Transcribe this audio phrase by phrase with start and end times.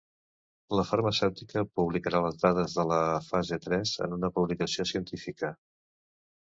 [0.77, 5.57] La farmacèutica publicarà les dades de la fase tres en una publicació científica.